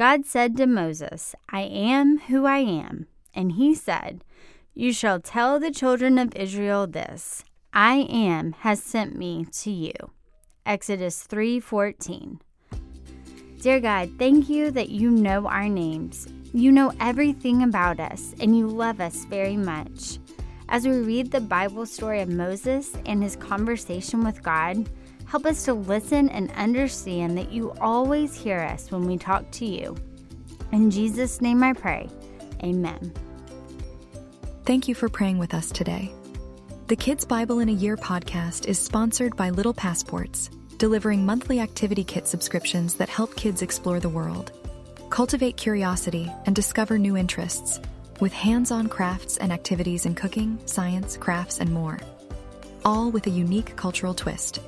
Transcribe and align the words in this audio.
God 0.00 0.24
said 0.24 0.56
to 0.56 0.66
Moses, 0.66 1.34
I 1.50 1.60
am 1.60 2.20
who 2.20 2.46
I 2.46 2.60
am. 2.60 3.06
And 3.34 3.52
he 3.52 3.74
said, 3.74 4.24
You 4.72 4.94
shall 4.94 5.20
tell 5.20 5.60
the 5.60 5.70
children 5.70 6.16
of 6.16 6.34
Israel 6.34 6.86
this 6.86 7.44
I 7.74 8.06
am 8.08 8.52
has 8.60 8.82
sent 8.82 9.14
me 9.14 9.44
to 9.60 9.70
you. 9.70 9.92
Exodus 10.64 11.26
3:14. 11.26 12.40
Dear 13.60 13.80
God, 13.80 14.12
thank 14.18 14.48
you 14.48 14.70
that 14.70 14.88
you 14.88 15.10
know 15.10 15.46
our 15.46 15.68
names. 15.68 16.26
You 16.54 16.72
know 16.72 16.94
everything 16.98 17.62
about 17.62 18.00
us 18.00 18.34
and 18.40 18.56
you 18.56 18.68
love 18.68 19.02
us 19.02 19.26
very 19.26 19.58
much. 19.58 20.18
As 20.70 20.86
we 20.86 20.96
read 21.00 21.30
the 21.30 21.42
Bible 21.42 21.84
story 21.84 22.22
of 22.22 22.30
Moses 22.30 22.96
and 23.04 23.22
his 23.22 23.36
conversation 23.36 24.24
with 24.24 24.42
God, 24.42 24.88
help 25.30 25.46
us 25.46 25.64
to 25.64 25.72
listen 25.72 26.28
and 26.30 26.50
understand 26.56 27.38
that 27.38 27.52
you 27.52 27.70
always 27.80 28.34
hear 28.34 28.58
us 28.58 28.90
when 28.90 29.06
we 29.06 29.16
talk 29.16 29.48
to 29.52 29.64
you. 29.64 29.96
In 30.72 30.90
Jesus' 30.90 31.40
name 31.40 31.62
I 31.62 31.72
pray. 31.72 32.08
Amen. 32.64 33.12
Thank 34.64 34.88
you 34.88 34.94
for 34.96 35.08
praying 35.08 35.38
with 35.38 35.54
us 35.54 35.70
today. 35.70 36.12
The 36.88 36.96
Kids 36.96 37.24
Bible 37.24 37.60
in 37.60 37.68
a 37.68 37.72
Year 37.72 37.96
podcast 37.96 38.66
is 38.66 38.80
sponsored 38.80 39.36
by 39.36 39.50
Little 39.50 39.72
Passports, 39.72 40.50
delivering 40.78 41.24
monthly 41.24 41.60
activity 41.60 42.02
kit 42.02 42.26
subscriptions 42.26 42.94
that 42.96 43.08
help 43.08 43.36
kids 43.36 43.62
explore 43.62 44.00
the 44.00 44.08
world, 44.08 44.50
cultivate 45.10 45.56
curiosity, 45.56 46.28
and 46.46 46.56
discover 46.56 46.98
new 46.98 47.16
interests 47.16 47.78
with 48.18 48.32
hands 48.32 48.72
on 48.72 48.88
crafts 48.88 49.36
and 49.36 49.52
activities 49.52 50.06
in 50.06 50.16
cooking, 50.16 50.58
science, 50.66 51.16
crafts, 51.16 51.60
and 51.60 51.72
more, 51.72 52.00
all 52.84 53.12
with 53.12 53.28
a 53.28 53.30
unique 53.30 53.76
cultural 53.76 54.12
twist. 54.12 54.58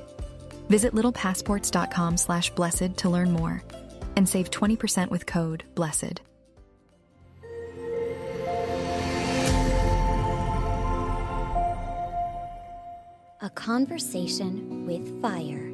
Visit 0.69 0.93
littlepassports.com 0.93 2.17
slash 2.17 2.49
blessed 2.51 2.97
to 2.97 3.09
learn 3.09 3.31
more 3.31 3.63
and 4.15 4.27
save 4.27 4.49
20% 4.51 5.09
with 5.09 5.25
code 5.25 5.63
BLESSED. 5.75 6.21
A 13.41 13.49
Conversation 13.49 14.85
with 14.85 15.21
Fire. 15.21 15.67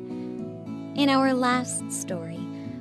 In 0.96 1.08
our 1.08 1.34
last 1.34 1.92
story, 1.92 2.40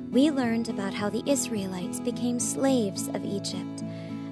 we 0.09 0.31
learned 0.31 0.69
about 0.69 0.95
how 0.95 1.11
the 1.11 1.21
Israelites 1.29 1.99
became 1.99 2.39
slaves 2.39 3.07
of 3.09 3.23
Egypt 3.23 3.83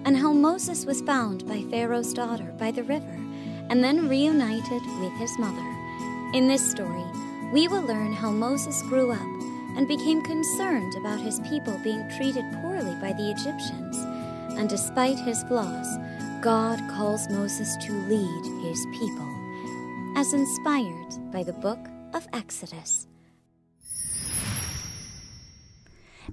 and 0.03 0.17
how 0.17 0.33
Moses 0.33 0.83
was 0.83 1.01
found 1.01 1.47
by 1.47 1.61
Pharaoh's 1.69 2.11
daughter 2.11 2.51
by 2.57 2.71
the 2.71 2.83
river 2.83 3.19
and 3.69 3.83
then 3.83 4.09
reunited 4.09 4.81
with 4.99 5.13
his 5.19 5.37
mother. 5.37 5.75
In 6.33 6.47
this 6.47 6.67
story, 6.71 7.05
we 7.51 7.67
will 7.67 7.81
learn 7.83 8.11
how 8.11 8.29
Moses 8.29 8.81
grew 8.83 9.11
up 9.11 9.21
and 9.77 9.87
became 9.87 10.21
concerned 10.21 10.95
about 10.95 11.19
his 11.19 11.39
people 11.41 11.79
being 11.83 12.09
treated 12.17 12.43
poorly 12.61 12.95
by 12.99 13.13
the 13.13 13.31
Egyptians. 13.31 13.97
And 14.57 14.67
despite 14.69 15.17
his 15.17 15.43
flaws, 15.43 15.87
God 16.41 16.79
calls 16.91 17.29
Moses 17.29 17.77
to 17.77 17.93
lead 17.93 18.65
his 18.65 18.85
people, 18.99 20.17
as 20.17 20.33
inspired 20.33 21.31
by 21.31 21.43
the 21.43 21.53
book 21.53 21.79
of 22.13 22.27
Exodus. 22.33 23.07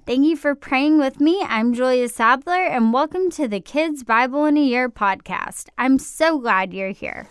Thank 0.05 0.27
you 0.27 0.37
for 0.37 0.57
praying 0.57 0.99
with 0.99 1.21
me. 1.21 1.41
I'm 1.47 1.75
Julia 1.75 2.09
Sadler, 2.09 2.65
and 2.65 2.93
welcome 2.93 3.31
to 3.33 3.47
the 3.47 3.61
Kids 3.61 4.03
Bible 4.03 4.47
in 4.47 4.57
a 4.57 4.65
Year 4.65 4.89
podcast. 4.89 5.69
I'm 5.79 5.99
so 5.99 6.41
glad 6.41 6.75
you're 6.75 6.91
here. 6.91 7.29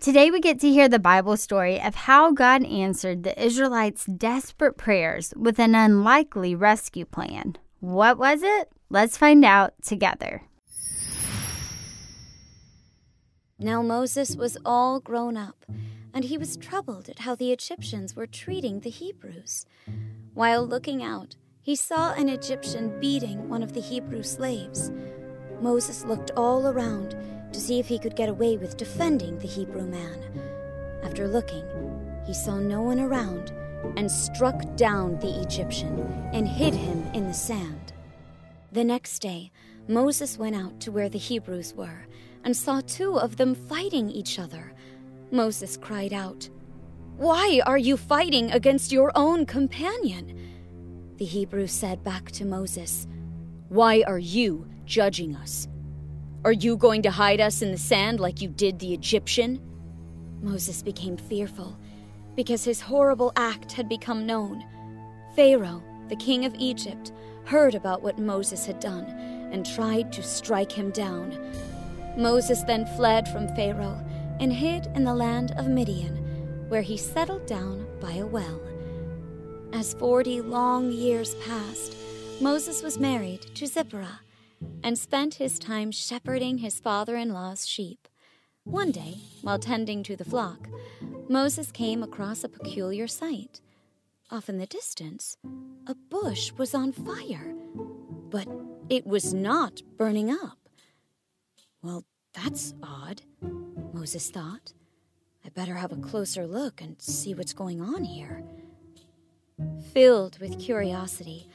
Today, 0.00 0.30
we 0.30 0.40
get 0.40 0.58
to 0.60 0.70
hear 0.70 0.88
the 0.88 0.98
Bible 0.98 1.36
story 1.36 1.78
of 1.78 1.94
how 1.94 2.32
God 2.32 2.64
answered 2.64 3.22
the 3.22 3.38
Israelites' 3.38 4.06
desperate 4.06 4.78
prayers 4.78 5.34
with 5.36 5.58
an 5.58 5.74
unlikely 5.74 6.54
rescue 6.54 7.04
plan. 7.04 7.58
What 7.80 8.16
was 8.16 8.42
it? 8.42 8.70
Let's 8.88 9.18
find 9.18 9.44
out 9.44 9.74
together. 9.82 10.40
Now 13.58 13.82
Moses 13.82 14.36
was 14.36 14.56
all 14.64 15.00
grown 15.00 15.36
up, 15.36 15.66
and 16.14 16.24
he 16.24 16.38
was 16.38 16.56
troubled 16.56 17.10
at 17.10 17.18
how 17.18 17.34
the 17.34 17.52
Egyptians 17.52 18.16
were 18.16 18.26
treating 18.26 18.80
the 18.80 18.88
Hebrews. 18.88 19.66
While 20.32 20.66
looking 20.66 21.02
out, 21.02 21.36
he 21.60 21.76
saw 21.76 22.14
an 22.14 22.30
Egyptian 22.30 22.98
beating 23.00 23.50
one 23.50 23.62
of 23.62 23.74
the 23.74 23.82
Hebrew 23.82 24.22
slaves. 24.22 24.90
Moses 25.60 26.06
looked 26.06 26.30
all 26.38 26.68
around 26.68 27.14
to 27.52 27.60
see 27.60 27.78
if 27.78 27.86
he 27.86 27.98
could 27.98 28.16
get 28.16 28.28
away 28.28 28.56
with 28.56 28.76
defending 28.76 29.38
the 29.38 29.48
Hebrew 29.48 29.86
man. 29.86 30.22
After 31.02 31.28
looking, 31.28 31.64
he 32.26 32.34
saw 32.34 32.58
no 32.58 32.82
one 32.82 33.00
around 33.00 33.52
and 33.96 34.10
struck 34.10 34.76
down 34.76 35.18
the 35.18 35.40
Egyptian 35.40 36.00
and 36.32 36.46
hid 36.46 36.74
him 36.74 37.04
in 37.14 37.26
the 37.26 37.34
sand. 37.34 37.92
The 38.72 38.84
next 38.84 39.20
day, 39.20 39.50
Moses 39.88 40.38
went 40.38 40.54
out 40.54 40.78
to 40.80 40.92
where 40.92 41.08
the 41.08 41.18
Hebrews 41.18 41.74
were 41.74 42.06
and 42.44 42.56
saw 42.56 42.80
two 42.80 43.18
of 43.18 43.36
them 43.36 43.54
fighting 43.54 44.10
each 44.10 44.38
other. 44.38 44.72
Moses 45.30 45.76
cried 45.76 46.12
out, 46.12 46.48
Why 47.16 47.60
are 47.66 47.78
you 47.78 47.96
fighting 47.96 48.50
against 48.52 48.92
your 48.92 49.12
own 49.14 49.46
companion? 49.46 50.38
The 51.16 51.24
Hebrew 51.24 51.66
said 51.66 52.02
back 52.04 52.30
to 52.32 52.44
Moses, 52.44 53.06
Why 53.68 54.04
are 54.06 54.18
you 54.18 54.68
judging 54.84 55.34
us? 55.34 55.68
Are 56.42 56.52
you 56.52 56.78
going 56.78 57.02
to 57.02 57.10
hide 57.10 57.38
us 57.38 57.60
in 57.60 57.70
the 57.70 57.76
sand 57.76 58.18
like 58.18 58.40
you 58.40 58.48
did 58.48 58.78
the 58.78 58.94
Egyptian? 58.94 59.60
Moses 60.40 60.82
became 60.82 61.18
fearful 61.18 61.78
because 62.34 62.64
his 62.64 62.80
horrible 62.80 63.30
act 63.36 63.72
had 63.72 63.90
become 63.90 64.24
known. 64.24 64.64
Pharaoh, 65.36 65.82
the 66.08 66.16
king 66.16 66.46
of 66.46 66.54
Egypt, 66.54 67.12
heard 67.44 67.74
about 67.74 68.00
what 68.00 68.18
Moses 68.18 68.64
had 68.64 68.80
done 68.80 69.04
and 69.52 69.66
tried 69.66 70.14
to 70.14 70.22
strike 70.22 70.72
him 70.72 70.90
down. 70.92 71.38
Moses 72.16 72.62
then 72.62 72.86
fled 72.96 73.28
from 73.28 73.54
Pharaoh 73.54 74.02
and 74.40 74.50
hid 74.50 74.86
in 74.94 75.04
the 75.04 75.14
land 75.14 75.52
of 75.58 75.68
Midian, 75.68 76.16
where 76.70 76.80
he 76.80 76.96
settled 76.96 77.44
down 77.44 77.86
by 78.00 78.12
a 78.12 78.24
well. 78.24 78.62
As 79.74 79.92
forty 79.92 80.40
long 80.40 80.90
years 80.90 81.34
passed, 81.46 81.98
Moses 82.40 82.82
was 82.82 82.98
married 82.98 83.42
to 83.56 83.66
Zipporah 83.66 84.20
and 84.82 84.98
spent 84.98 85.34
his 85.34 85.58
time 85.58 85.90
shepherding 85.90 86.58
his 86.58 86.80
father 86.80 87.16
in 87.16 87.32
law's 87.32 87.66
sheep. 87.66 88.08
One 88.64 88.90
day, 88.90 89.18
while 89.42 89.58
tending 89.58 90.02
to 90.04 90.16
the 90.16 90.24
flock, 90.24 90.68
Moses 91.28 91.72
came 91.72 92.02
across 92.02 92.44
a 92.44 92.48
peculiar 92.48 93.06
sight. 93.06 93.60
Off 94.30 94.48
in 94.48 94.58
the 94.58 94.66
distance, 94.66 95.36
a 95.86 95.94
bush 95.94 96.52
was 96.56 96.74
on 96.74 96.92
fire, 96.92 97.54
but 98.30 98.46
it 98.88 99.06
was 99.06 99.32
not 99.34 99.82
burning 99.96 100.30
up. 100.30 100.58
Well, 101.82 102.04
that's 102.32 102.74
odd, 102.82 103.22
Moses 103.92 104.30
thought. 104.30 104.72
I 105.44 105.48
better 105.48 105.74
have 105.74 105.92
a 105.92 105.96
closer 105.96 106.46
look 106.46 106.80
and 106.80 107.00
see 107.00 107.34
what's 107.34 107.54
going 107.54 107.80
on 107.80 108.04
here. 108.04 108.44
Filled 109.92 110.38
with 110.38 110.58
curiosity, 110.60 111.48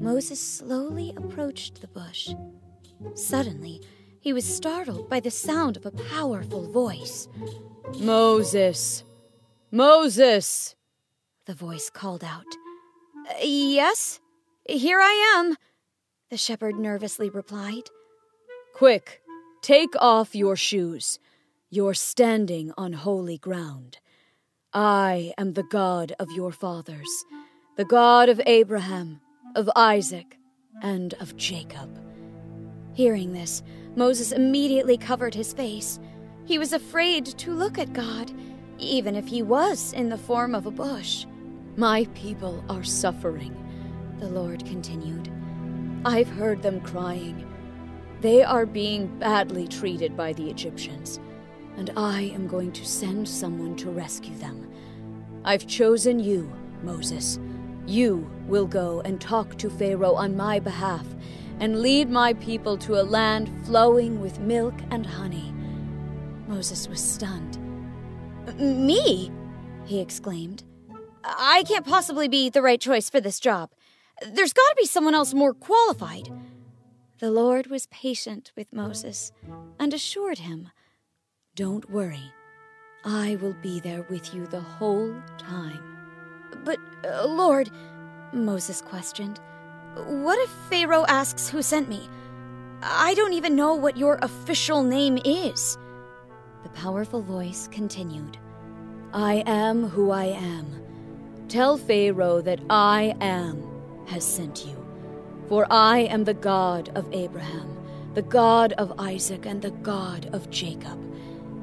Moses 0.00 0.40
slowly 0.40 1.12
approached 1.16 1.80
the 1.80 1.88
bush. 1.88 2.30
Suddenly, 3.14 3.80
he 4.20 4.32
was 4.32 4.44
startled 4.44 5.08
by 5.08 5.20
the 5.20 5.30
sound 5.30 5.76
of 5.76 5.86
a 5.86 5.90
powerful 5.90 6.70
voice. 6.70 7.28
Moses! 7.98 9.04
Moses! 9.70 10.74
The 11.46 11.54
voice 11.54 11.90
called 11.90 12.22
out. 12.22 12.44
Yes, 13.42 14.20
here 14.66 15.00
I 15.00 15.36
am, 15.36 15.56
the 16.30 16.36
shepherd 16.36 16.78
nervously 16.78 17.30
replied. 17.30 17.84
Quick, 18.74 19.22
take 19.62 19.94
off 20.00 20.34
your 20.34 20.56
shoes. 20.56 21.18
You're 21.70 21.94
standing 21.94 22.72
on 22.76 22.92
holy 22.92 23.38
ground. 23.38 23.98
I 24.72 25.32
am 25.36 25.54
the 25.54 25.62
God 25.62 26.12
of 26.18 26.30
your 26.32 26.52
fathers, 26.52 27.24
the 27.76 27.84
God 27.84 28.28
of 28.28 28.40
Abraham, 28.46 29.20
of 29.58 29.68
Isaac, 29.74 30.38
and 30.82 31.14
of 31.14 31.36
Jacob. 31.36 32.00
Hearing 32.92 33.32
this, 33.32 33.64
Moses 33.96 34.30
immediately 34.30 34.96
covered 34.96 35.34
his 35.34 35.52
face. 35.52 35.98
He 36.44 36.60
was 36.60 36.72
afraid 36.72 37.26
to 37.26 37.50
look 37.50 37.76
at 37.76 37.92
God, 37.92 38.30
even 38.78 39.16
if 39.16 39.26
he 39.26 39.42
was 39.42 39.92
in 39.94 40.10
the 40.10 40.16
form 40.16 40.54
of 40.54 40.66
a 40.66 40.70
bush. 40.70 41.26
My 41.76 42.04
people 42.14 42.62
are 42.68 42.84
suffering, 42.84 43.52
the 44.20 44.28
Lord 44.28 44.64
continued. 44.64 45.28
I've 46.04 46.28
heard 46.28 46.62
them 46.62 46.80
crying. 46.80 47.44
They 48.20 48.44
are 48.44 48.64
being 48.64 49.08
badly 49.18 49.66
treated 49.66 50.16
by 50.16 50.34
the 50.34 50.48
Egyptians, 50.48 51.18
and 51.76 51.90
I 51.96 52.30
am 52.32 52.46
going 52.46 52.70
to 52.70 52.86
send 52.86 53.28
someone 53.28 53.74
to 53.78 53.90
rescue 53.90 54.36
them. 54.38 54.70
I've 55.44 55.66
chosen 55.66 56.20
you, 56.20 56.48
Moses 56.84 57.40
you 57.88 58.30
will 58.46 58.66
go 58.66 59.00
and 59.00 59.20
talk 59.20 59.56
to 59.58 59.70
Pharaoh 59.70 60.14
on 60.14 60.36
my 60.36 60.60
behalf 60.60 61.06
and 61.58 61.80
lead 61.80 62.10
my 62.10 62.34
people 62.34 62.76
to 62.78 63.00
a 63.00 63.02
land 63.02 63.50
flowing 63.64 64.20
with 64.20 64.38
milk 64.40 64.74
and 64.90 65.06
honey. 65.06 65.54
Moses 66.46 66.86
was 66.86 67.02
stunned. 67.02 67.58
Me? 68.58 69.32
he 69.86 70.00
exclaimed. 70.00 70.64
I 71.24 71.64
can't 71.66 71.86
possibly 71.86 72.28
be 72.28 72.50
the 72.50 72.62
right 72.62 72.80
choice 72.80 73.08
for 73.08 73.20
this 73.20 73.40
job. 73.40 73.70
There's 74.22 74.52
got 74.52 74.68
to 74.68 74.76
be 74.76 74.86
someone 74.86 75.14
else 75.14 75.32
more 75.32 75.54
qualified. 75.54 76.30
The 77.20 77.30
Lord 77.30 77.68
was 77.68 77.86
patient 77.86 78.52
with 78.56 78.72
Moses 78.72 79.32
and 79.78 79.92
assured 79.92 80.38
him, 80.38 80.70
Don't 81.54 81.90
worry, 81.90 82.32
I 83.04 83.36
will 83.40 83.56
be 83.62 83.80
there 83.80 84.06
with 84.08 84.34
you 84.34 84.46
the 84.46 84.60
whole 84.60 85.14
time. 85.38 85.97
But, 86.64 86.78
uh, 87.04 87.26
Lord, 87.26 87.70
Moses 88.32 88.80
questioned, 88.82 89.40
what 90.06 90.38
if 90.38 90.50
Pharaoh 90.70 91.04
asks 91.08 91.48
who 91.48 91.62
sent 91.62 91.88
me? 91.88 92.08
I 92.82 93.14
don't 93.14 93.32
even 93.32 93.56
know 93.56 93.74
what 93.74 93.96
your 93.96 94.18
official 94.22 94.82
name 94.82 95.18
is. 95.24 95.76
The 96.62 96.68
powerful 96.70 97.22
voice 97.22 97.68
continued, 97.72 98.38
I 99.12 99.42
am 99.46 99.88
who 99.88 100.10
I 100.10 100.26
am. 100.26 100.66
Tell 101.48 101.78
Pharaoh 101.78 102.42
that 102.42 102.60
I 102.68 103.16
am 103.20 103.62
has 104.06 104.24
sent 104.24 104.66
you. 104.66 104.76
For 105.48 105.66
I 105.70 106.00
am 106.00 106.24
the 106.24 106.34
God 106.34 106.90
of 106.94 107.10
Abraham, 107.12 107.74
the 108.14 108.22
God 108.22 108.74
of 108.74 108.92
Isaac, 108.98 109.46
and 109.46 109.62
the 109.62 109.70
God 109.70 110.28
of 110.34 110.50
Jacob. 110.50 110.98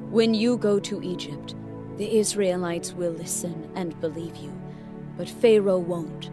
When 0.09 0.33
you 0.33 0.57
go 0.57 0.79
to 0.79 1.03
Egypt, 1.03 1.53
the 1.97 2.17
Israelites 2.17 2.93
will 2.93 3.11
listen 3.11 3.69
and 3.75 3.99
believe 4.01 4.35
you, 4.37 4.51
but 5.17 5.29
Pharaoh 5.29 5.79
won't. 5.79 6.29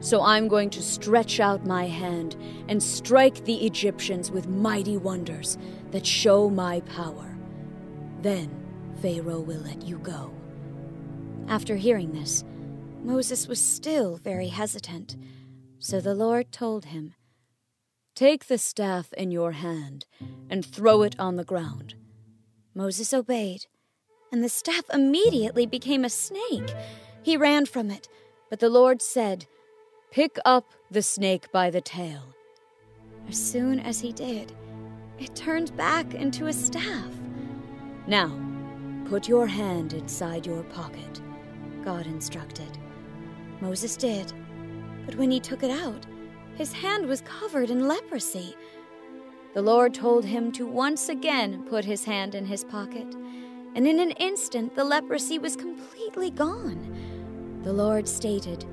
So 0.00 0.22
I'm 0.22 0.48
going 0.48 0.70
to 0.70 0.82
stretch 0.82 1.40
out 1.40 1.66
my 1.66 1.86
hand 1.86 2.36
and 2.68 2.82
strike 2.82 3.44
the 3.44 3.64
Egyptians 3.66 4.30
with 4.30 4.48
mighty 4.48 4.96
wonders 4.96 5.56
that 5.92 6.04
show 6.04 6.50
my 6.50 6.80
power. 6.80 7.36
Then 8.20 8.50
Pharaoh 9.00 9.40
will 9.40 9.60
let 9.60 9.82
you 9.82 9.98
go. 9.98 10.32
After 11.48 11.76
hearing 11.76 12.12
this, 12.12 12.44
Moses 13.02 13.48
was 13.48 13.60
still 13.60 14.16
very 14.16 14.48
hesitant. 14.48 15.16
So 15.78 16.00
the 16.00 16.14
Lord 16.14 16.52
told 16.52 16.86
him, 16.86 17.14
Take 18.14 18.46
the 18.46 18.58
staff 18.58 19.12
in 19.14 19.30
your 19.30 19.52
hand 19.52 20.06
and 20.48 20.64
throw 20.64 21.02
it 21.02 21.18
on 21.18 21.36
the 21.36 21.44
ground. 21.44 21.94
Moses 22.74 23.12
obeyed, 23.12 23.66
and 24.32 24.42
the 24.42 24.48
staff 24.48 24.84
immediately 24.92 25.66
became 25.66 26.04
a 26.04 26.10
snake. 26.10 26.74
He 27.24 27.36
ran 27.36 27.66
from 27.66 27.90
it, 27.90 28.08
but 28.50 28.60
the 28.60 28.68
Lord 28.68 29.02
said, 29.02 29.46
Pick 30.12 30.38
up 30.44 30.72
the 30.90 31.02
snake 31.02 31.50
by 31.50 31.70
the 31.70 31.80
tail. 31.80 32.22
As 33.28 33.36
soon 33.36 33.80
as 33.80 33.98
he 33.98 34.12
did, 34.12 34.52
it 35.18 35.34
turned 35.34 35.76
back 35.76 36.14
into 36.14 36.46
a 36.46 36.52
staff. 36.52 37.12
Now, 38.06 38.30
put 39.06 39.28
your 39.28 39.48
hand 39.48 39.92
inside 39.92 40.46
your 40.46 40.62
pocket, 40.64 41.20
God 41.82 42.06
instructed. 42.06 42.78
Moses 43.60 43.96
did 43.96 44.32
but 45.04 45.16
when 45.16 45.30
he 45.30 45.40
took 45.40 45.62
it 45.62 45.70
out, 45.70 46.06
his 46.56 46.72
hand 46.72 47.06
was 47.06 47.22
covered 47.22 47.70
in 47.70 47.88
leprosy. 47.88 48.56
The 49.54 49.62
Lord 49.62 49.94
told 49.94 50.24
him 50.24 50.50
to 50.52 50.66
once 50.66 51.08
again 51.08 51.64
put 51.68 51.84
his 51.84 52.04
hand 52.04 52.34
in 52.34 52.46
his 52.46 52.64
pocket, 52.64 53.06
and 53.74 53.86
in 53.86 54.00
an 54.00 54.12
instant 54.12 54.74
the 54.74 54.84
leprosy 54.84 55.38
was 55.38 55.56
completely 55.56 56.30
gone. 56.30 56.96
The 57.64 57.72
Lord 57.72 58.06
stated, 58.06 58.64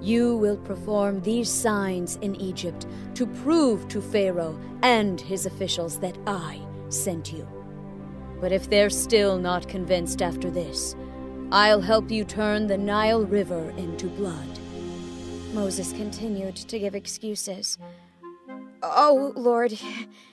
You 0.00 0.36
will 0.36 0.56
perform 0.56 1.20
these 1.20 1.48
signs 1.48 2.16
in 2.16 2.34
Egypt 2.36 2.86
to 3.14 3.26
prove 3.26 3.86
to 3.88 4.02
Pharaoh 4.02 4.58
and 4.82 5.20
his 5.20 5.46
officials 5.46 6.00
that 6.00 6.18
I 6.26 6.60
sent 6.88 7.32
you. 7.32 7.48
But 8.40 8.50
if 8.50 8.68
they're 8.68 8.90
still 8.90 9.38
not 9.38 9.68
convinced 9.68 10.20
after 10.20 10.50
this, 10.50 10.96
I'll 11.52 11.80
help 11.80 12.10
you 12.10 12.24
turn 12.24 12.66
the 12.66 12.76
Nile 12.76 13.24
River 13.24 13.70
into 13.76 14.08
blood. 14.08 14.58
Moses 15.52 15.92
continued 15.92 16.56
to 16.56 16.78
give 16.80 16.96
excuses. 16.96 17.78
Oh, 18.82 19.32
Lord, 19.36 19.72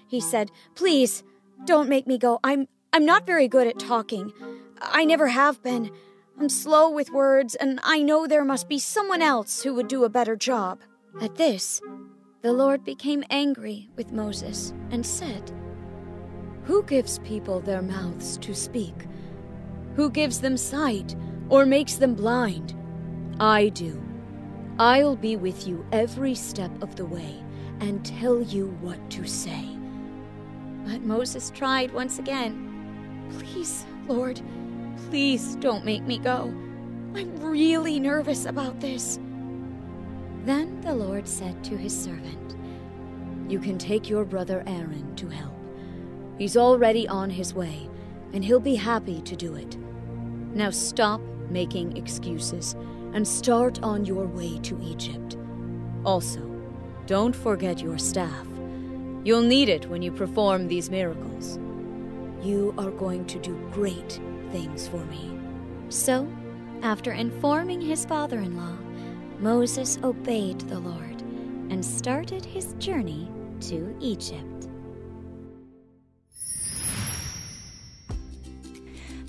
he 0.08 0.20
said, 0.20 0.50
please, 0.74 1.24
don't 1.66 1.88
make 1.88 2.08
me 2.08 2.18
go. 2.18 2.40
I'm 2.44 2.68
I'm 2.94 3.06
not 3.06 3.26
very 3.26 3.48
good 3.48 3.68
at 3.68 3.80
talking. 3.80 4.34
I 4.82 5.06
never 5.06 5.28
have 5.28 5.62
been. 5.64 5.92
I'm 6.42 6.50
slow 6.50 6.90
with 6.90 7.12
words, 7.12 7.54
and 7.54 7.80
I 7.84 8.02
know 8.02 8.26
there 8.26 8.44
must 8.44 8.68
be 8.68 8.80
someone 8.80 9.22
else 9.22 9.62
who 9.62 9.76
would 9.76 9.88
do 9.88 10.06
a 10.06 10.10
better 10.10 10.36
job. 10.36 10.82
At 11.22 11.36
this, 11.36 11.80
the 12.42 12.52
Lord 12.52 12.84
became 12.84 13.24
angry 13.30 13.92
with 13.96 14.12
Moses 14.12 14.74
and 14.90 15.06
said, 15.06 15.52
Who 16.64 16.82
gives 16.82 17.20
people 17.20 17.60
their 17.60 17.84
mouths 17.84 18.38
to 18.40 18.56
speak? 18.56 19.06
Who 19.96 20.10
gives 20.10 20.42
them 20.42 20.58
sight 20.58 21.16
or 21.48 21.64
makes 21.64 21.98
them 21.98 22.16
blind? 22.16 22.76
I 23.40 23.70
do. 23.70 24.02
I'll 24.80 25.16
be 25.16 25.36
with 25.36 25.68
you 25.68 25.86
every 25.92 26.34
step 26.34 26.72
of 26.82 26.96
the 26.96 27.06
way 27.06 27.36
and 27.82 28.04
tell 28.04 28.42
you 28.42 28.76
what 28.82 29.12
to 29.12 29.28
say. 29.28 29.78
But 30.88 31.04
Moses 31.04 31.52
tried 31.52 31.94
once 31.94 32.18
again. 32.18 33.30
Please, 33.38 33.86
Lord, 34.08 34.42
please 35.12 35.56
don't 35.58 35.84
make 35.84 36.04
me 36.04 36.18
go. 36.18 36.44
I'm 37.14 37.36
really 37.42 38.00
nervous 38.00 38.46
about 38.46 38.80
this. 38.80 39.20
Then 40.46 40.80
the 40.80 40.96
Lord 40.96 41.28
said 41.28 41.62
to 41.66 41.76
his 41.76 41.94
servant, 41.94 42.56
You 43.50 43.60
can 43.60 43.78
take 43.78 44.10
your 44.10 44.24
brother 44.24 44.64
Aaron 44.66 45.14
to 45.18 45.28
help. 45.28 45.54
He's 46.38 46.56
already 46.56 47.10
on 47.10 47.30
his 47.30 47.54
way, 47.54 47.90
and 48.32 48.42
he'll 48.42 48.62
be 48.62 48.76
happy 48.76 49.22
to 49.24 49.36
do 49.36 49.56
it. 49.56 49.76
Now 50.54 50.70
stop 50.70 51.20
making 51.50 51.98
excuses 51.98 52.78
and 53.14 53.28
start 53.28 53.84
on 53.84 54.06
your 54.06 54.28
way 54.28 54.60
to 54.60 54.82
Egypt. 54.82 55.36
Also, 56.06 56.40
don't 57.06 57.36
forget 57.36 57.82
your 57.82 57.98
staff. 57.98 58.48
You'll 59.26 59.42
need 59.42 59.68
it 59.68 59.90
when 59.90 60.02
you 60.02 60.14
perform 60.14 60.70
these 60.70 60.90
miracles. 60.90 61.60
You 62.42 62.74
are 62.78 62.92
going 62.92 63.26
to 63.26 63.40
do 63.40 63.56
great 63.74 64.22
things 64.52 64.88
for 64.88 65.04
me. 65.06 65.38
So, 65.90 66.28
after 66.82 67.12
informing 67.12 67.82
his 67.82 68.06
father 68.06 68.40
in 68.40 68.58
law, 68.58 68.78
Moses 69.40 69.98
obeyed 70.04 70.60
the 70.62 70.80
Lord 70.80 71.22
and 71.70 71.84
started 71.84 72.46
his 72.46 72.74
journey 72.80 73.30
to 73.62 73.96
Egypt. 74.00 74.68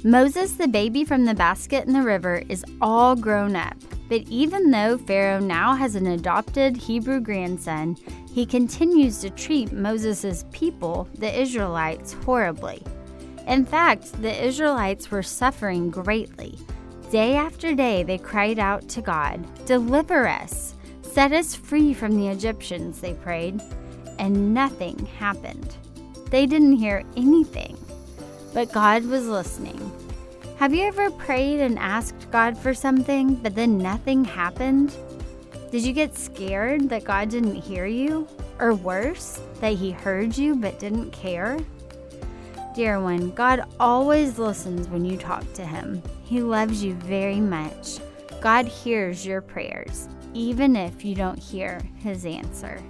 Moses, 0.04 0.54
the 0.54 0.66
baby 0.66 1.04
from 1.04 1.24
the 1.24 1.34
basket 1.34 1.86
in 1.86 1.92
the 1.92 2.02
river, 2.02 2.42
is 2.48 2.64
all 2.80 3.14
grown 3.14 3.54
up. 3.54 3.76
But 4.08 4.22
even 4.28 4.70
though 4.70 4.98
Pharaoh 4.98 5.38
now 5.38 5.74
has 5.74 5.94
an 5.94 6.08
adopted 6.08 6.76
Hebrew 6.76 7.20
grandson, 7.20 7.96
he 8.34 8.44
continues 8.44 9.20
to 9.20 9.30
treat 9.30 9.72
Moses' 9.72 10.44
people, 10.50 11.08
the 11.14 11.41
Israelites, 11.41 12.12
horribly. 12.12 12.82
In 13.46 13.65
fact, 13.65 14.20
the 14.22 14.44
Israelites 14.44 15.11
were 15.11 15.22
suffering 15.22 15.91
greatly. 15.91 16.58
Day 17.11 17.37
after 17.37 17.75
day, 17.75 18.03
they 18.03 18.19
cried 18.19 18.58
out 18.58 18.89
to 18.91 19.03
God, 19.03 19.44
Deliver 19.67 20.27
us! 20.27 20.75
Set 21.03 21.32
us 21.32 21.55
free 21.55 21.93
from 21.93 22.17
the 22.17 22.29
Egyptians, 22.29 23.01
they 23.01 23.15
prayed. 23.15 23.61
And 24.19 24.55
nothing 24.55 25.06
happened. 25.19 25.77
They 26.31 26.46
didn't 26.46 26.77
hear 26.77 27.03
anything. 27.17 27.77
But 28.55 28.72
God 28.72 29.05
was 29.05 29.27
listening. 29.27 29.93
Have 30.56 30.72
you 30.72 30.84
ever 30.84 31.11
prayed 31.11 31.61
and 31.61 31.79
asked 31.79 32.31
God 32.31 32.56
for 32.56 32.72
something, 32.72 33.34
but 33.34 33.55
then 33.55 33.77
nothing 33.77 34.25
happened? 34.25 34.96
Did 35.70 35.82
you 35.82 35.93
get 35.93 36.17
scared 36.17 36.89
that 36.89 37.05
God 37.05 37.31
didn't 37.31 37.56
hear 37.56 37.87
you? 37.87 38.29
Or 38.58 38.75
worse, 38.75 39.41
that 39.61 39.75
He 39.75 39.91
heard 39.91 40.39
you 40.39 40.55
but 40.55 40.79
didn't 40.79 41.11
care? 41.11 41.58
Dear 42.74 43.00
one, 43.00 43.31
God 43.32 43.64
always 43.79 44.38
listens 44.38 44.88
when 44.88 45.05
you 45.05 45.19
talk 45.19 45.50
to 45.55 45.64
Him. 45.64 46.02
He 46.24 46.41
loves 46.41 46.82
you 46.82 46.94
very 46.94 47.41
much. 47.41 47.98
God 48.41 48.67
hears 48.67 49.26
your 49.26 49.43
prayers, 49.43 50.08
even 50.32 50.74
if 50.74 51.05
you 51.05 51.14
don't 51.14 51.38
hear 51.38 51.82
His 51.96 52.24
answer. 52.24 52.82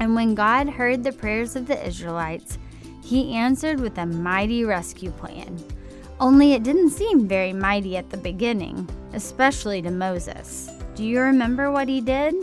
And 0.00 0.14
when 0.14 0.34
God 0.34 0.68
heard 0.68 1.04
the 1.04 1.12
prayers 1.12 1.56
of 1.56 1.66
the 1.66 1.86
Israelites, 1.86 2.58
He 3.04 3.34
answered 3.34 3.80
with 3.80 3.98
a 3.98 4.06
mighty 4.06 4.64
rescue 4.64 5.10
plan. 5.10 5.62
Only 6.18 6.54
it 6.54 6.62
didn't 6.62 6.90
seem 6.90 7.28
very 7.28 7.52
mighty 7.52 7.98
at 7.98 8.08
the 8.08 8.16
beginning, 8.16 8.88
especially 9.12 9.82
to 9.82 9.90
Moses. 9.90 10.70
Do 10.94 11.04
you 11.04 11.20
remember 11.20 11.70
what 11.70 11.88
he 11.88 12.00
did? 12.00 12.34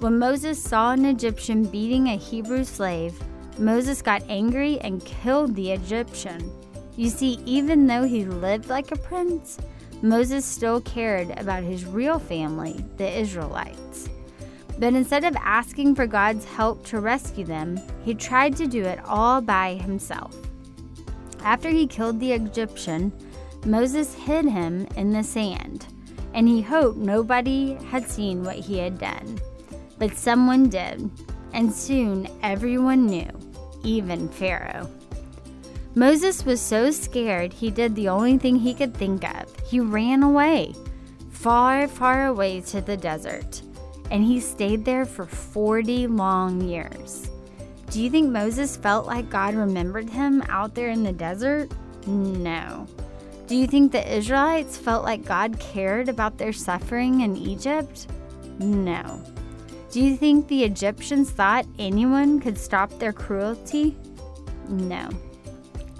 When 0.00 0.18
Moses 0.18 0.60
saw 0.60 0.90
an 0.90 1.04
Egyptian 1.04 1.64
beating 1.64 2.08
a 2.08 2.16
Hebrew 2.16 2.64
slave, 2.64 3.16
Moses 3.62 4.02
got 4.02 4.28
angry 4.28 4.80
and 4.80 5.04
killed 5.04 5.54
the 5.54 5.70
Egyptian. 5.70 6.50
You 6.96 7.08
see, 7.08 7.38
even 7.46 7.86
though 7.86 8.02
he 8.02 8.24
lived 8.24 8.68
like 8.68 8.90
a 8.90 8.96
prince, 8.96 9.58
Moses 10.02 10.44
still 10.44 10.80
cared 10.80 11.30
about 11.38 11.62
his 11.62 11.86
real 11.86 12.18
family, 12.18 12.84
the 12.96 13.08
Israelites. 13.08 14.08
But 14.80 14.94
instead 14.94 15.22
of 15.22 15.36
asking 15.36 15.94
for 15.94 16.08
God's 16.08 16.44
help 16.44 16.84
to 16.86 16.98
rescue 16.98 17.44
them, 17.44 17.80
he 18.04 18.14
tried 18.14 18.56
to 18.56 18.66
do 18.66 18.82
it 18.82 18.98
all 19.04 19.40
by 19.40 19.74
himself. 19.74 20.36
After 21.44 21.68
he 21.68 21.86
killed 21.86 22.18
the 22.18 22.32
Egyptian, 22.32 23.12
Moses 23.64 24.12
hid 24.12 24.44
him 24.44 24.88
in 24.96 25.12
the 25.12 25.22
sand, 25.22 25.86
and 26.34 26.48
he 26.48 26.62
hoped 26.62 26.98
nobody 26.98 27.74
had 27.74 28.10
seen 28.10 28.42
what 28.42 28.56
he 28.56 28.78
had 28.78 28.98
done. 28.98 29.38
but 29.98 30.16
someone 30.16 30.68
did, 30.68 31.08
and 31.52 31.72
soon 31.72 32.26
everyone 32.42 33.06
knew, 33.06 33.30
even 33.84 34.28
Pharaoh. 34.28 34.90
Moses 35.94 36.44
was 36.44 36.60
so 36.60 36.90
scared 36.90 37.52
he 37.52 37.70
did 37.70 37.94
the 37.94 38.08
only 38.08 38.38
thing 38.38 38.56
he 38.56 38.72
could 38.72 38.94
think 38.94 39.24
of. 39.24 39.54
He 39.66 39.78
ran 39.78 40.22
away, 40.22 40.74
far, 41.30 41.86
far 41.86 42.26
away 42.26 42.62
to 42.62 42.80
the 42.80 42.96
desert, 42.96 43.62
and 44.10 44.24
he 44.24 44.40
stayed 44.40 44.84
there 44.84 45.04
for 45.04 45.26
40 45.26 46.06
long 46.06 46.62
years. 46.62 47.30
Do 47.90 48.02
you 48.02 48.08
think 48.08 48.30
Moses 48.30 48.74
felt 48.74 49.06
like 49.06 49.28
God 49.28 49.54
remembered 49.54 50.08
him 50.08 50.42
out 50.48 50.74
there 50.74 50.88
in 50.88 51.02
the 51.02 51.12
desert? 51.12 51.70
No. 52.06 52.86
Do 53.46 53.54
you 53.54 53.66
think 53.66 53.92
the 53.92 54.16
Israelites 54.16 54.78
felt 54.78 55.04
like 55.04 55.26
God 55.26 55.60
cared 55.60 56.08
about 56.08 56.38
their 56.38 56.54
suffering 56.54 57.20
in 57.20 57.36
Egypt? 57.36 58.06
No. 58.58 59.22
Do 59.92 60.00
you 60.00 60.16
think 60.16 60.48
the 60.48 60.64
Egyptians 60.64 61.30
thought 61.30 61.66
anyone 61.78 62.40
could 62.40 62.56
stop 62.56 62.98
their 62.98 63.12
cruelty? 63.12 63.94
No. 64.66 65.10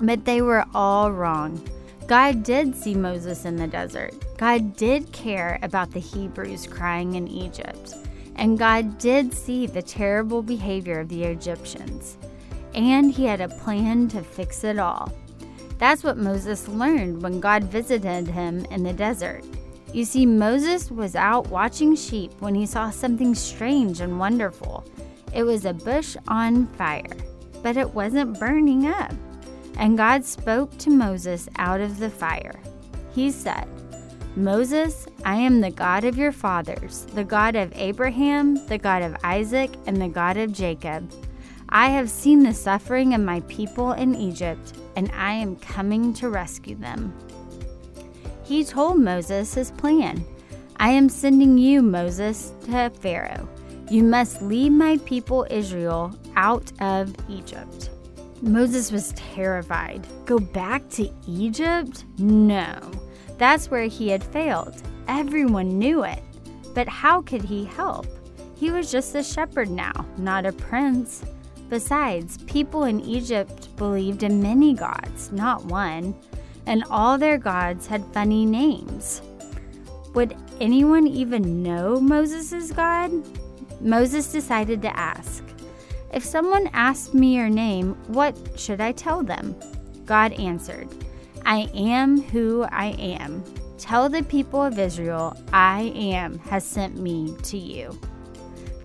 But 0.01 0.25
they 0.25 0.41
were 0.41 0.65
all 0.75 1.13
wrong. 1.13 1.63
God 2.07 2.43
did 2.43 2.75
see 2.75 2.95
Moses 2.95 3.45
in 3.45 3.57
the 3.57 3.67
desert. 3.67 4.15
God 4.39 4.77
did 4.77 5.13
care 5.13 5.59
about 5.63 5.91
the 5.91 6.01
Hebrews 6.01 6.67
crying 6.67 7.17
in 7.17 7.29
Egypt. 7.29 7.95
And 8.37 8.59
God 8.59 8.97
did 8.97 9.35
see 9.35 9.67
the 9.67 9.83
terrible 9.83 10.43
behavior 10.43 11.01
of 11.01 11.11
the 11.11 11.25
Egyptians. 11.25 12.17
And 12.75 13.13
he 13.13 13.27
had 13.27 13.43
a 13.43 13.49
plan 13.49 14.09
to 14.09 14.23
fix 14.23 14.65
it 14.65 14.79
all. 14.79 15.13
That's 15.77 16.03
what 16.03 16.17
Moses 16.17 16.67
learned 16.67 17.23
when 17.23 17.41
God 17.41 17.65
visited 17.65 18.27
him 18.27 18.65
in 18.71 18.85
the 18.85 18.95
desert. 18.95 19.45
You 19.93 20.07
see, 20.07 20.25
Moses 20.25 20.91
was 20.91 21.15
out 21.15 21.49
watching 21.49 21.95
sheep 21.95 22.33
when 22.41 22.55
he 22.55 22.65
saw 22.65 22.89
something 22.91 23.35
strange 23.35 24.01
and 24.01 24.19
wonderful. 24.19 24.85
It 25.35 25.43
was 25.43 25.67
a 25.67 25.75
bush 25.75 26.17
on 26.29 26.67
fire, 26.75 27.17
but 27.63 27.77
it 27.77 27.93
wasn't 27.93 28.39
burning 28.39 28.87
up. 28.87 29.13
And 29.77 29.99
God 29.99 30.25
spoke 30.25 30.77
to 30.79 30.91
Moses 30.91 31.49
out 31.57 31.81
of 31.81 31.99
the 31.99 32.11
fire. 32.11 32.59
He 33.15 33.31
said, 33.31 33.69
Moses, 34.35 35.07
I 35.27 35.37
am 35.37 35.61
the 35.61 35.71
God 35.71 36.05
of 36.05 36.17
your 36.17 36.33
fathers, 36.33 37.05
the 37.13 37.25
God 37.25 37.55
of 37.55 37.71
Abraham, 37.75 38.67
the 38.67 38.79
God 38.79 39.03
of 39.03 39.17
Isaac, 39.23 39.71
and 39.87 40.01
the 40.01 40.09
God 40.09 40.39
of 40.39 40.53
Jacob. 40.53 41.13
I 41.69 41.89
have 41.89 42.09
seen 42.09 42.43
the 42.43 42.55
suffering 42.55 43.13
of 43.13 43.21
my 43.21 43.41
people 43.41 43.93
in 43.93 44.15
Egypt, 44.15 44.79
and 44.97 45.11
I 45.15 45.35
am 45.35 45.57
coming 45.57 46.15
to 46.15 46.31
rescue 46.31 46.77
them. 46.77 47.15
He 48.45 48.65
told 48.65 49.01
Moses 49.01 49.55
his 49.55 49.71
plan. 49.71 50.25
I 50.77 50.91
am 50.91 51.09
sending 51.09 51.59
you, 51.59 51.83
Moses, 51.83 52.53
to 52.67 52.91
Pharaoh. 52.91 53.49
You 53.91 54.03
must 54.03 54.43
lead 54.43 54.71
my 54.71 54.99
people 55.05 55.47
Israel 55.51 56.17
out 56.35 56.73
of 56.81 57.15
Egypt. 57.29 57.91
Moses 58.41 58.91
was 58.91 59.13
terrified. 59.13 60.07
Go 60.27 60.39
back 60.39 60.89
to 60.91 61.09
Egypt? 61.29 62.05
No. 62.19 62.79
That's 63.39 63.71
where 63.71 63.85
he 63.85 64.09
had 64.09 64.25
failed. 64.25 64.83
Everyone 65.07 65.79
knew 65.79 66.05
it. 66.05 66.23
But 66.75 66.89
how 66.89 67.23
could 67.23 67.43
he 67.43 67.65
help? 67.65 68.07
He 68.57 68.71
was 68.71 68.91
just 68.91 69.15
a 69.15 69.23
shepherd 69.23 69.71
now, 69.71 70.07
not 70.17 70.47
a 70.47 70.53
prince. 70.53 71.25
Besides, 71.69 72.39
people 72.47 72.85
in 72.85 73.01
Egypt 73.01 73.75
believed 73.77 74.23
in 74.23 74.43
many 74.43 74.75
gods, 74.75 75.31
not 75.33 75.65
one, 75.67 76.15
and 76.67 76.85
all 76.91 77.19
their 77.19 77.39
gods 77.39 77.87
had 77.87 78.05
funny 78.13 78.47
names. 78.47 79.23
Would 80.15 80.37
anyone 80.61 81.07
even 81.07 81.63
know 81.63 82.01
Moses' 82.01 82.71
God? 82.73 83.11
Moses 83.81 84.31
decided 84.31 84.83
to 84.83 84.97
ask. 84.97 85.43
If 86.13 86.25
someone 86.25 86.69
asked 86.73 87.15
me 87.15 87.35
your 87.35 87.49
name, 87.49 87.95
what 88.09 88.37
should 88.59 88.81
I 88.81 88.93
tell 88.93 89.23
them? 89.23 89.57
God 90.05 90.33
answered, 90.35 90.89
I 91.45 91.71
am 91.75 92.21
who 92.21 92.65
I 92.71 92.89
am. 92.99 93.43
Tell 93.79 94.09
the 94.09 94.23
people 94.23 94.63
of 94.63 94.79
Israel, 94.79 95.37
I 95.53 95.93
am 95.97 96.39
has 96.41 96.65
sent 96.65 96.99
me 96.99 97.35
to 97.45 97.57
you. 97.57 97.99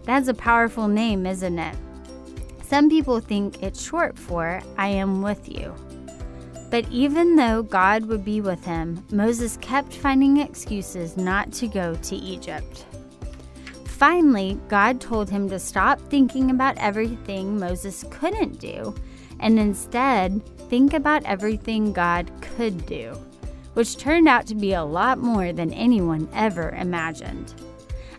That's 0.05 0.29
a 0.29 0.34
powerful 0.34 0.88
name, 0.88 1.25
isn't 1.25 1.60
it? 1.60 1.75
Some 2.63 2.89
people 2.89 3.19
think 3.19 3.62
it's 3.62 3.86
short 3.86 4.17
for 4.17 4.62
I 4.77 4.88
am 4.88 5.22
with 5.22 5.50
you. 5.50 5.75
But 6.69 6.86
even 6.91 7.36
though 7.36 7.63
God 7.63 8.05
would 8.05 8.25
be 8.25 8.41
with 8.41 8.63
him, 8.65 9.03
Moses 9.12 9.57
kept 9.62 9.93
finding 9.93 10.38
excuses 10.38 11.15
not 11.15 11.51
to 11.53 11.67
go 11.67 11.95
to 11.95 12.15
Egypt. 12.15 12.86
Finally, 13.86 14.59
God 14.67 15.00
told 15.00 15.29
him 15.29 15.50
to 15.50 15.59
stop 15.59 16.00
thinking 16.00 16.51
about 16.51 16.77
everything 16.77 17.57
Moses 17.57 18.03
couldn't 18.12 18.59
do 18.59 18.93
and 19.39 19.57
instead 19.57 20.41
think 20.69 20.93
about 20.93 21.24
everything 21.24 21.93
God 21.93 22.29
could 22.41 22.86
do, 22.86 23.17
which 23.74 23.97
turned 23.97 24.27
out 24.27 24.45
to 24.47 24.55
be 24.55 24.74
a 24.74 24.83
lot 24.83 25.19
more 25.19 25.53
than 25.53 25.74
anyone 25.74 26.27
ever 26.33 26.71
imagined. 26.71 27.53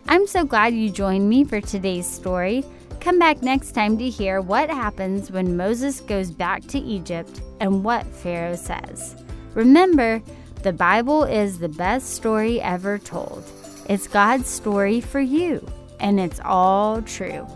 I'm 0.07 0.25
so 0.25 0.43
glad 0.43 0.73
you 0.73 0.89
joined 0.89 1.29
me 1.29 1.43
for 1.43 1.61
today's 1.61 2.09
story. 2.09 2.65
Come 2.99 3.19
back 3.19 3.43
next 3.43 3.73
time 3.73 3.97
to 3.99 4.09
hear 4.09 4.41
what 4.41 4.69
happens 4.69 5.31
when 5.31 5.55
Moses 5.55 6.01
goes 6.01 6.31
back 6.31 6.65
to 6.67 6.79
Egypt 6.79 7.41
and 7.59 7.83
what 7.83 8.05
Pharaoh 8.05 8.55
says. 8.55 9.15
Remember, 9.53 10.21
the 10.63 10.73
Bible 10.73 11.23
is 11.23 11.59
the 11.59 11.69
best 11.69 12.15
story 12.15 12.61
ever 12.61 12.97
told. 12.97 13.43
It's 13.87 14.07
God's 14.07 14.47
story 14.47 15.01
for 15.01 15.19
you, 15.19 15.65
and 15.99 16.19
it's 16.19 16.39
all 16.43 17.01
true. 17.01 17.47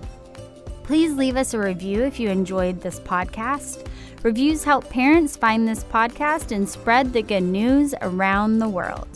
Please 0.84 1.14
leave 1.14 1.38
us 1.38 1.54
a 1.54 1.60
review 1.60 2.04
if 2.04 2.20
you 2.20 2.30
enjoyed 2.30 2.82
this 2.82 3.00
podcast. 3.00 3.88
Reviews 4.24 4.64
help 4.64 4.90
parents 4.90 5.36
find 5.36 5.68
this 5.68 5.84
podcast 5.84 6.56
and 6.56 6.68
spread 6.68 7.12
the 7.12 7.22
good 7.22 7.44
news 7.44 7.94
around 8.02 8.60
the 8.60 8.70
world. 8.70 9.08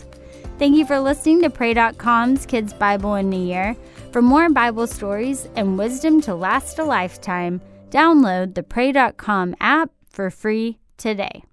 Thank 0.59 0.75
you 0.75 0.85
for 0.85 0.99
listening 0.99 1.41
to 1.43 1.49
Pray.com's 1.49 2.45
Kids 2.45 2.73
Bible 2.73 3.15
in 3.15 3.31
a 3.31 3.37
Year. 3.37 3.75
For 4.11 4.21
more 4.21 4.49
Bible 4.49 4.87
stories 4.87 5.47
and 5.55 5.77
wisdom 5.77 6.19
to 6.21 6.35
last 6.35 6.79
a 6.79 6.83
lifetime, 6.83 7.61
download 7.89 8.55
the 8.55 8.63
Pray.com 8.63 9.55
app 9.59 9.91
for 10.17 10.31
free 10.31 10.79
today. 10.97 11.43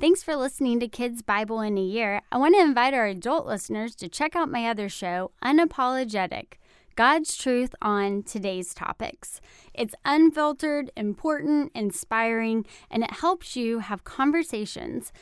Thanks 0.00 0.24
for 0.24 0.34
listening 0.34 0.80
to 0.80 0.88
Kids 0.88 1.22
Bible 1.22 1.60
in 1.60 1.78
a 1.78 1.80
Year. 1.80 2.22
I 2.32 2.38
want 2.38 2.56
to 2.56 2.60
invite 2.60 2.94
our 2.94 3.06
adult 3.06 3.46
listeners 3.46 3.94
to 3.94 4.08
check 4.08 4.34
out 4.34 4.50
my 4.50 4.66
other 4.66 4.88
show, 4.88 5.30
Unapologetic 5.40 6.54
God's 6.96 7.36
Truth 7.36 7.76
on 7.80 8.24
Today's 8.24 8.74
Topics. 8.74 9.40
It's 9.72 9.94
unfiltered, 10.04 10.90
important, 10.96 11.70
inspiring, 11.76 12.66
and 12.90 13.04
it 13.04 13.12
helps 13.12 13.54
you 13.54 13.78
have 13.78 14.02
conversations 14.02 15.12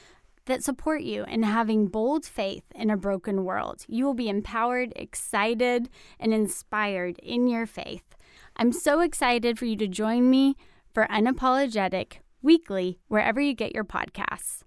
that 0.49 0.65
support 0.65 1.03
you 1.03 1.25
in 1.25 1.45
having 1.45 1.87
bold 1.87 2.27
faith 2.27 2.65
in 2.75 2.91
a 2.91 2.97
broken 2.97 3.45
world. 3.45 3.85
You 3.89 4.05
will 4.05 4.15
be 4.15 4.29
empowered, 4.29 4.93
excited, 4.97 5.89
and 6.19 6.35
inspired 6.35 7.19
in 7.21 7.47
your 7.47 7.67
faith. 7.67 8.17
I'm 8.57 8.73
so 8.73 9.01
excited 9.01 9.59
for 9.59 9.65
you 9.65 9.77
to 9.77 9.87
join 9.87 10.29
me 10.29 10.57
for 10.93 11.07
Unapologetic 11.07 12.19
weekly, 12.43 12.99
wherever 13.09 13.41
you 13.41 13.55
get 13.55 13.75
your 13.75 13.85
podcasts. 13.85 14.63